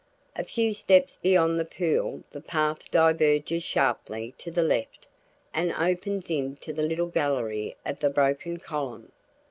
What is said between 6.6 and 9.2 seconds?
the little gallery of the broken column.